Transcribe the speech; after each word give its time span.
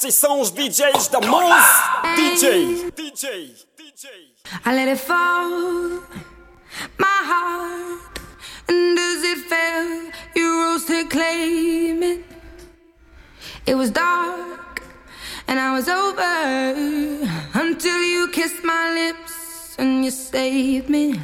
DJs 0.00 1.10
DJ, 2.16 2.90
DJ, 2.92 3.64
DJ 3.76 4.06
I 4.64 4.74
let 4.74 4.86
it 4.86 4.98
fall, 4.98 6.02
my 6.98 7.18
heart 7.30 8.20
And 8.68 8.98
as 8.98 9.24
it 9.24 9.38
fell, 9.48 10.12
you 10.36 10.62
rose 10.62 10.84
to 10.84 11.04
claim 11.08 12.02
it. 12.02 12.24
It 13.66 13.74
was 13.74 13.90
dark, 13.90 14.82
and 15.48 15.58
I 15.58 15.72
was 15.74 15.88
over 15.88 16.22
Until 17.54 18.00
you 18.02 18.28
kissed 18.28 18.62
my 18.62 18.92
lips 18.94 19.74
and 19.78 20.04
you 20.04 20.10
saved 20.10 20.88
me. 20.88 21.20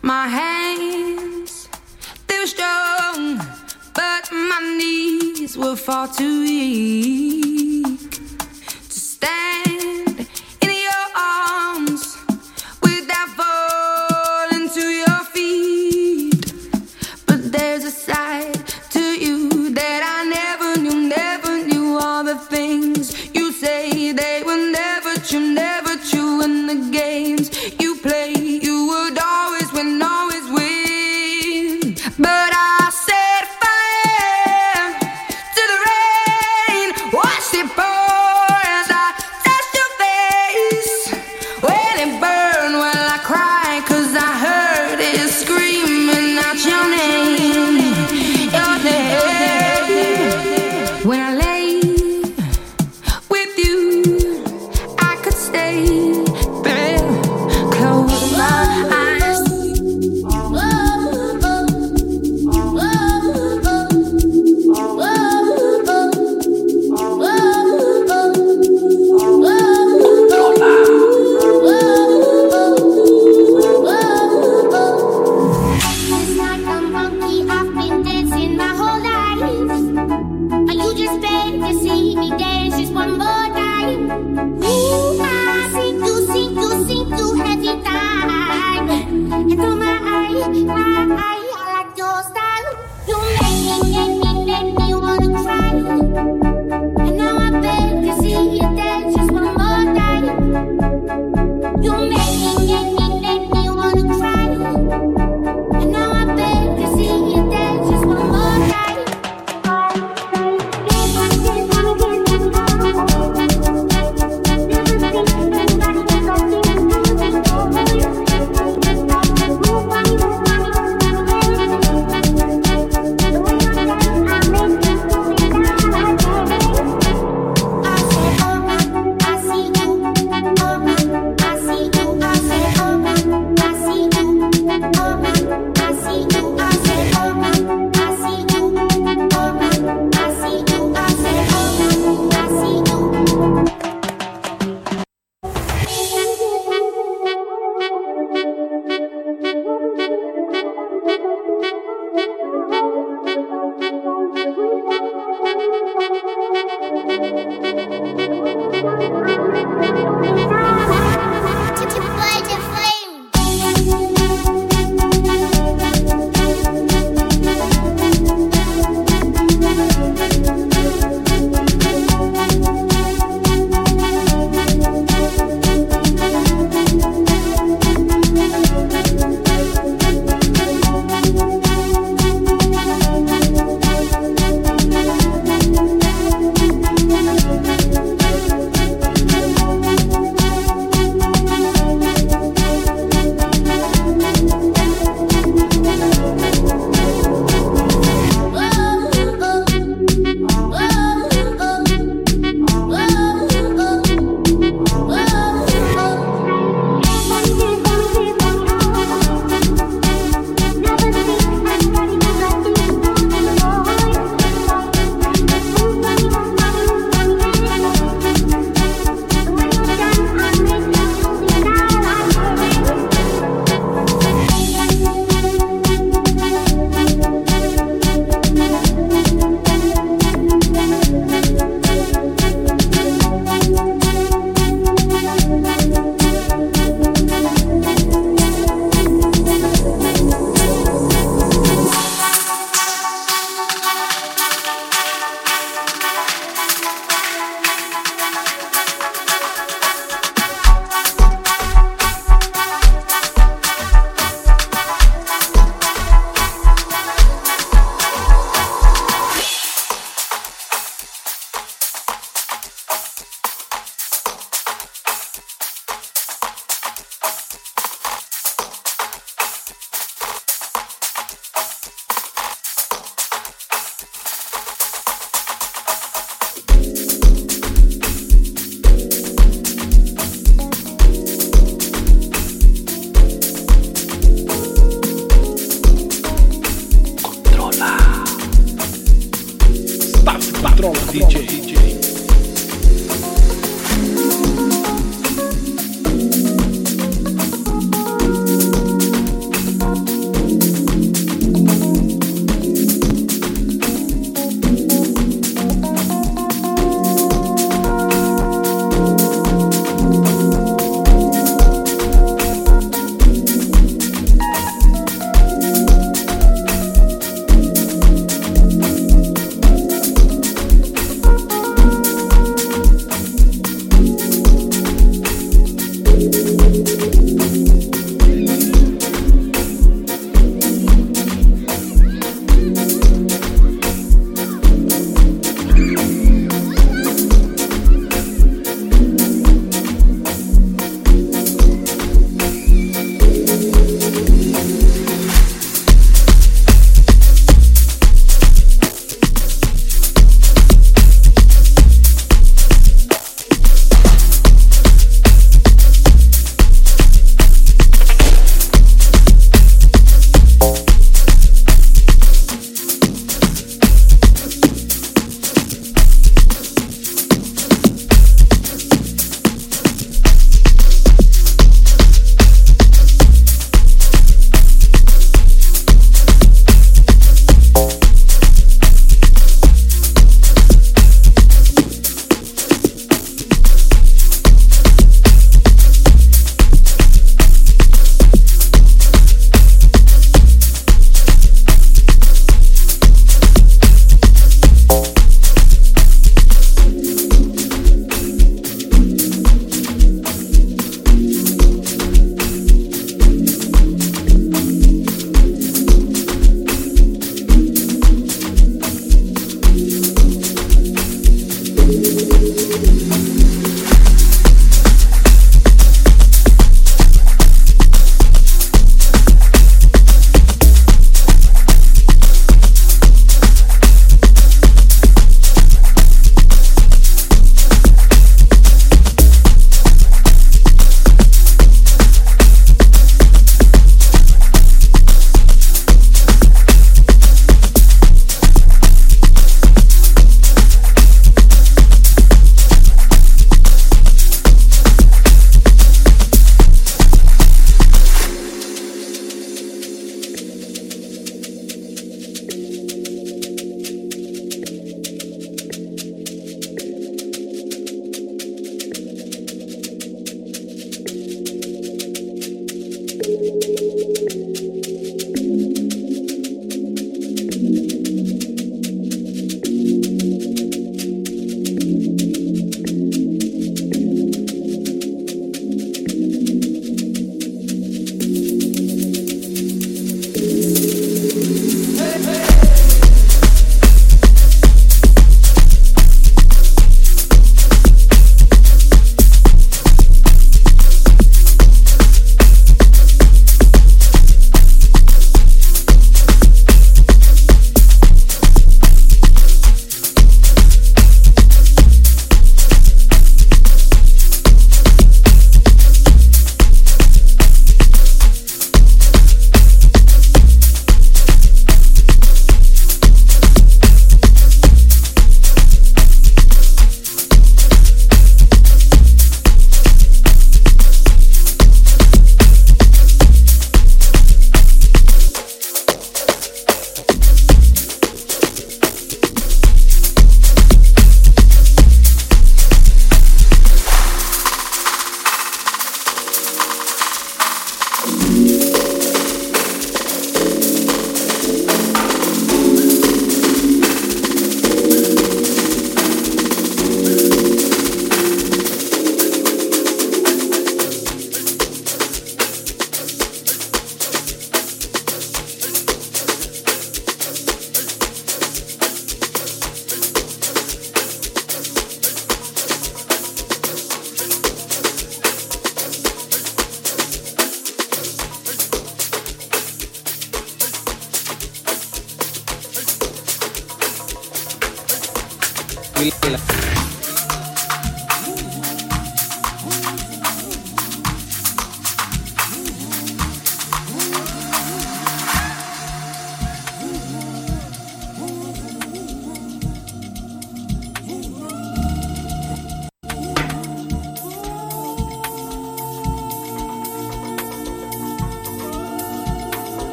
My 0.00 0.26
hands, 0.26 1.68
they 2.26 2.38
were 2.38 2.46
strong 2.46 3.61
that 4.22 4.32
my 4.32 4.76
knees 4.76 5.56
were 5.56 5.76
far 5.76 6.08
too 6.08 6.42
weak 6.42 8.10
to 8.10 9.00
stand. 9.00 10.11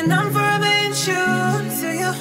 and 0.00 0.12
I'm 0.14 0.32
forever 0.32 0.72
true 1.04 1.60
to 1.80 1.88
you. 2.02 2.12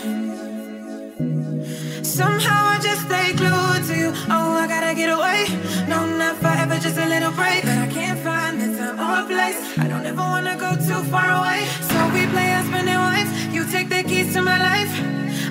Somehow 2.04 2.62
I 2.76 2.78
just 2.82 3.02
stay 3.08 3.32
glued 3.40 3.84
to 3.88 3.96
you. 4.02 4.12
Oh, 4.36 4.52
I 4.64 4.68
gotta 4.68 4.94
get 4.94 5.10
away. 5.18 5.40
No, 5.88 6.06
not 6.06 6.36
forever, 6.44 6.76
just 6.86 6.98
a 6.98 7.08
little 7.14 7.32
break. 7.32 7.64
But 7.64 7.78
I 7.86 7.88
can't 7.88 8.20
find 8.20 8.60
the 8.62 8.68
time 8.78 9.00
or 9.00 9.24
a 9.24 9.26
place. 9.32 9.60
I 9.78 9.88
don't 9.88 10.06
ever 10.06 10.26
wanna 10.34 10.56
go 10.66 10.72
too 10.88 11.02
far 11.14 11.30
away. 11.40 11.62
So 11.90 11.98
we 12.16 12.22
play 12.34 12.50
husband 12.58 12.90
and 12.94 13.02
wife. 13.10 13.32
You 13.56 13.64
take 13.76 13.88
the 13.88 14.04
keys 14.04 14.34
to 14.34 14.42
my 14.42 14.60
life. 14.72 14.94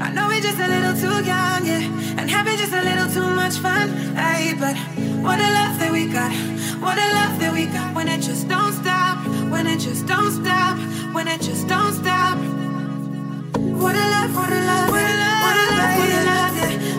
I 0.06 0.10
know 0.14 0.28
we're 0.28 0.44
just 0.48 0.60
a 0.66 0.68
little 0.74 0.96
too 1.02 1.18
young, 1.24 1.64
yeah, 1.70 2.18
and 2.18 2.26
having 2.30 2.58
just 2.58 2.74
a 2.74 2.82
little 2.88 3.08
too 3.16 3.28
much 3.42 3.56
fun. 3.64 3.88
Hey, 4.22 4.54
but 4.62 4.76
what 5.24 5.38
a 5.46 5.48
love 5.58 5.74
that 5.80 5.90
we 5.96 6.02
got. 6.18 6.32
What 6.84 6.96
a 7.06 7.08
love 7.18 7.34
that 7.40 7.52
we 7.56 7.64
got 7.66 7.94
when 7.96 8.06
it 8.08 8.20
just 8.20 8.48
don't. 8.48 8.77
When 9.58 9.66
it 9.66 9.80
just 9.80 10.06
don't 10.06 10.30
stop. 10.30 10.78
When 11.12 11.26
it 11.26 11.40
just 11.40 11.66
don't 11.66 11.92
stop. 11.92 12.38
What 12.38 13.96
a 13.96 14.06
love, 14.14 14.36
what 14.36 14.52
a 14.52 14.60
love, 14.70 14.88
what 14.88 15.02
a 15.02 15.14
love, 15.18 15.42
what 15.42 15.56
a 15.56 15.66
love, 15.74 15.98
what 15.98 16.10
a 16.10 16.24
love, 16.28 16.56
yeah. 16.56 16.97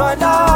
Joana 0.00 0.49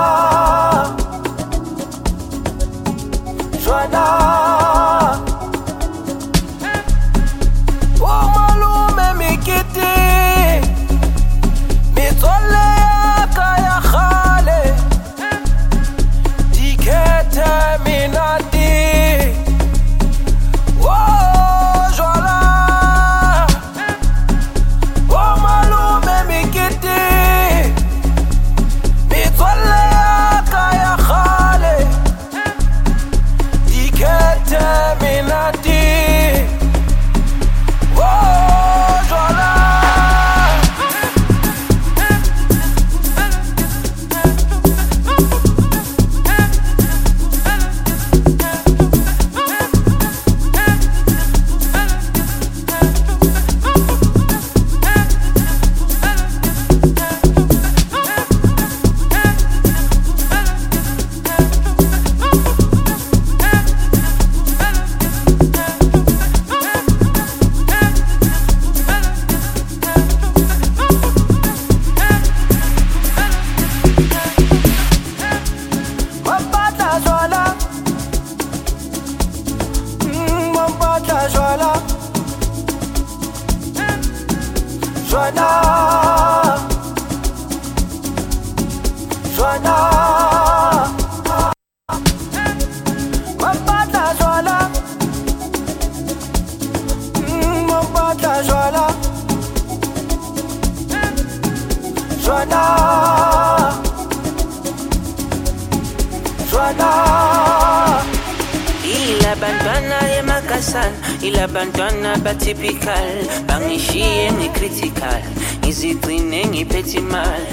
ilabantwana 111.54 112.16
batypical 112.18 113.14
bangishiye 113.46 114.32
ngi-critical 114.32 115.22
ngizigcine 115.62 116.46
ngiphethe 116.46 116.98
imali. 116.98 117.46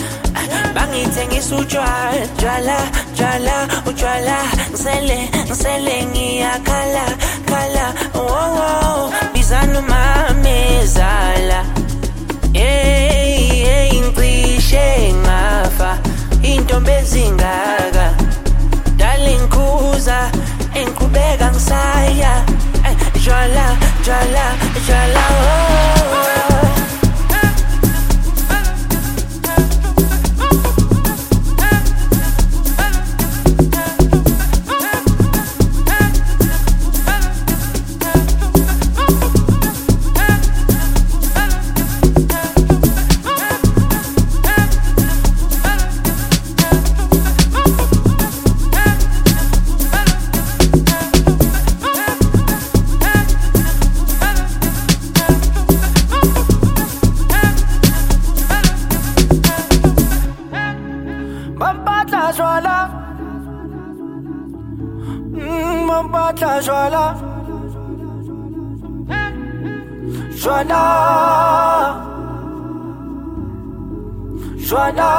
Bangithengisa 0.76 1.56
utshwala 1.56 2.28
tshwala 2.38 2.78
tshwala 3.16 3.68
utshwala 3.86 4.38
ngisele 4.70 5.30
ngisele 5.46 6.06
ngiyakhala 6.06 7.06
khala. 7.46 7.94
Wowo 8.15 9.13
bizana 9.34 9.80
umamezala 9.80 11.65
hey 12.54 13.63
hey 13.65 14.02
ngicishe 14.02 15.13
ngafa. 15.13 15.98
Intombi 16.44 16.92
ezingaka. 16.92 18.08
Darling 18.98 19.48
khuza 19.54 20.32
engiqhubeka 20.73 21.52
ngisaya. 21.52 22.34
Eh, 22.86 22.96
jwala 23.23 23.78
jwala 24.04 24.45
jwala 24.85 25.23
oh. 25.29 26.15
oh. 26.15 26.31
Jwala 70.42 70.83
Jwala 74.67 75.12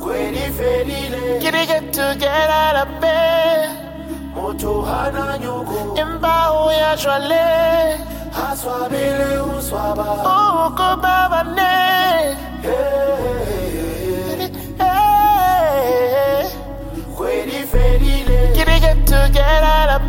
Kweni 0.00 0.44
fedile 0.56 1.22
Kitty 1.40 1.64
get 1.66 1.92
to 1.94 2.16
get 2.20 2.50
out 2.50 2.76
of 2.86 3.00
bed. 3.00 3.70
Moto 4.34 4.82
hana 4.82 5.38
nyugo 5.38 5.96
Imba 5.96 6.52
uya 6.66 6.96
shwale. 6.98 7.98
Haswabile 8.32 9.38
uswaba 9.58 10.08
Uko 10.66 10.88
baba 11.02 11.42
ne. 11.56 12.36
Hey. 14.78 16.48
Kweni 17.16 17.58
fedile 17.72 18.52
Kitty 18.54 18.80
get 18.80 19.06
to 19.06 19.30
get 19.32 19.62
out 19.62 19.90
of 20.00 20.02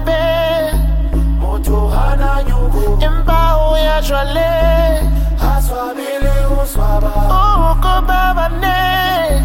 bed. 1.69 1.79
Moto 1.79 1.87
hana 1.89 2.43
nyugo 2.43 2.99
Imba 3.05 3.57
uya 3.71 4.03
shwale. 4.03 4.49
Haswabile 5.37 6.33
uswaba 6.63 7.11
Uko 7.71 8.01
baba 8.07 8.49
ne. 8.49 9.38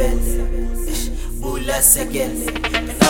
seven, 0.00 1.40
Bula 1.40 1.82
second. 1.82 3.09